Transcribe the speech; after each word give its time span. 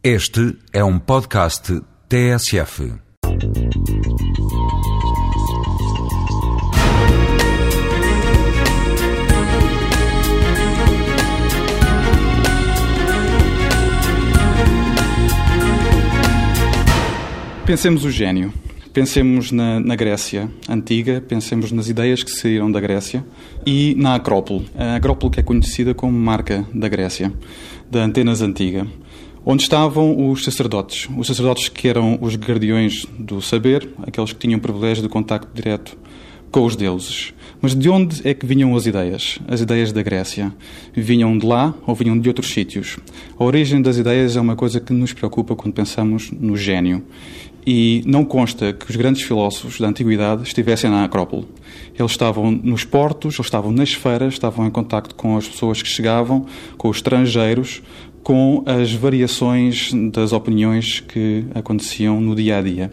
Este 0.00 0.56
é 0.72 0.84
um 0.84 0.96
podcast 0.96 1.82
TSF. 2.08 2.92
Pensemos 17.66 18.04
o 18.04 18.10
gênio. 18.12 18.52
Pensemos 18.92 19.50
na, 19.50 19.80
na, 19.80 19.96
Grécia 19.96 20.48
antiga, 20.68 21.20
pensemos 21.20 21.72
nas 21.72 21.88
ideias 21.88 22.22
que 22.22 22.30
saíram 22.30 22.70
da 22.70 22.80
Grécia 22.80 23.24
e 23.66 23.96
na 23.96 24.14
Acrópole. 24.14 24.70
A 24.76 24.94
Acrópole 24.94 25.32
que 25.32 25.40
é 25.40 25.42
conhecida 25.42 25.92
como 25.92 26.12
marca 26.12 26.64
da 26.72 26.88
Grécia, 26.88 27.32
da 27.90 28.04
Antenas 28.04 28.42
Antiga, 28.42 28.86
onde 29.50 29.62
estavam 29.62 30.30
os 30.30 30.44
sacerdotes. 30.44 31.08
Os 31.16 31.26
sacerdotes 31.26 31.70
que 31.70 31.88
eram 31.88 32.18
os 32.20 32.36
guardiões 32.36 33.06
do 33.18 33.40
saber, 33.40 33.88
aqueles 34.06 34.30
que 34.30 34.38
tinham 34.38 34.58
o 34.58 34.60
privilégio 34.60 35.02
de 35.02 35.08
contacto 35.08 35.48
direto 35.54 35.96
com 36.50 36.66
os 36.66 36.76
deuses. 36.76 37.32
Mas 37.58 37.74
de 37.74 37.88
onde 37.88 38.28
é 38.28 38.34
que 38.34 38.44
vinham 38.44 38.76
as 38.76 38.84
ideias? 38.84 39.38
As 39.48 39.62
ideias 39.62 39.90
da 39.90 40.02
Grécia. 40.02 40.54
Vinham 40.94 41.36
de 41.38 41.46
lá 41.46 41.74
ou 41.86 41.94
vinham 41.94 42.18
de 42.18 42.28
outros 42.28 42.52
sítios? 42.52 42.98
A 43.38 43.42
origem 43.42 43.80
das 43.80 43.96
ideias 43.96 44.36
é 44.36 44.40
uma 44.40 44.54
coisa 44.54 44.80
que 44.80 44.92
nos 44.92 45.14
preocupa 45.14 45.56
quando 45.56 45.72
pensamos 45.72 46.30
no 46.30 46.54
gênio. 46.54 47.02
E 47.66 48.02
não 48.06 48.24
consta 48.24 48.72
que 48.72 48.88
os 48.88 48.96
grandes 48.96 49.22
filósofos 49.22 49.78
da 49.78 49.88
antiguidade 49.88 50.42
estivessem 50.42 50.88
na 50.88 51.04
Acrópole. 51.04 51.46
Eles 51.98 52.12
estavam 52.12 52.50
nos 52.50 52.84
portos, 52.84 53.38
estavam 53.38 53.72
nas 53.72 53.92
feiras, 53.92 54.34
estavam 54.34 54.66
em 54.66 54.70
contacto 54.70 55.14
com 55.14 55.36
as 55.36 55.46
pessoas 55.46 55.82
que 55.82 55.88
chegavam, 55.88 56.46
com 56.78 56.88
os 56.88 56.98
estrangeiros, 56.98 57.82
com 58.22 58.62
as 58.66 58.92
variações 58.92 59.92
das 60.12 60.32
opiniões 60.32 61.00
que 61.00 61.44
aconteciam 61.54 62.20
no 62.20 62.34
dia 62.34 62.58
a 62.58 62.62
dia. 62.62 62.92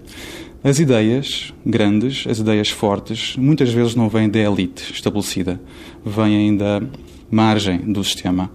As 0.64 0.80
ideias 0.80 1.54
grandes, 1.64 2.26
as 2.28 2.40
ideias 2.40 2.70
fortes, 2.70 3.36
muitas 3.38 3.72
vezes 3.72 3.94
não 3.94 4.10
vêm 4.10 4.28
da 4.28 4.40
elite 4.40 4.92
estabelecida, 4.92 5.62
vêm 6.04 6.58
da 6.58 6.82
margem 7.30 7.78
do 7.80 8.04
sistema. 8.04 8.50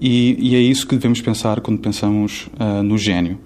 E, 0.00 0.36
e, 0.38 0.54
é 0.54 0.60
isso 0.60 0.86
que 0.86 0.94
devemos 0.94 1.20
pensar 1.20 1.60
quando 1.60 1.80
pensamos 1.80 2.48
uh, 2.60 2.82
no 2.82 2.96
gênio. 2.96 3.40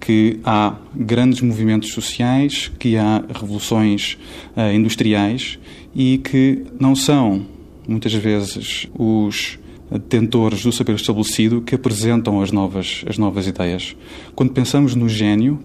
Que 0.00 0.40
há 0.44 0.76
grandes 0.94 1.42
movimentos 1.42 1.92
sociais, 1.92 2.72
que 2.78 2.96
há 2.96 3.22
revoluções 3.34 4.16
uh, 4.56 4.72
industriais 4.74 5.58
e 5.94 6.18
que 6.18 6.64
não 6.80 6.96
são, 6.96 7.44
muitas 7.86 8.14
vezes, 8.14 8.86
os 8.98 9.58
detentores 9.90 10.62
do 10.62 10.72
saber 10.72 10.94
estabelecido 10.94 11.62
que 11.62 11.74
apresentam 11.74 12.42
as 12.42 12.52
novas, 12.52 13.04
as 13.08 13.16
novas 13.16 13.46
ideias. 13.46 13.96
Quando 14.34 14.52
pensamos 14.52 14.94
no 14.94 15.08
gênio, 15.08 15.58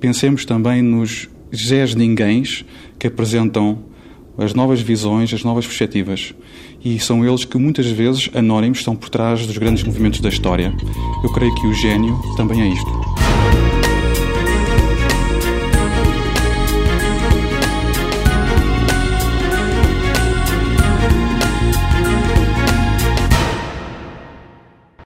pensemos 0.00 0.44
também 0.44 0.82
nos 0.82 1.28
Zés 1.54 1.94
Ninguéms 1.94 2.64
que 2.98 3.06
apresentam 3.06 3.78
as 4.38 4.52
novas 4.54 4.80
visões, 4.80 5.32
as 5.32 5.44
novas 5.44 5.66
perspectivas. 5.66 6.34
E 6.84 6.98
são 6.98 7.24
eles 7.24 7.44
que 7.44 7.56
muitas 7.56 7.86
vezes, 7.86 8.30
anónimos, 8.34 8.78
estão 8.78 8.94
por 8.94 9.08
trás 9.08 9.46
dos 9.46 9.56
grandes 9.58 9.82
movimentos 9.82 10.20
da 10.20 10.28
história. 10.28 10.72
Eu 11.24 11.32
creio 11.32 11.54
que 11.54 11.66
o 11.66 11.74
gênio 11.74 12.18
também 12.36 12.60
é 12.60 12.68
isto. 12.68 13.05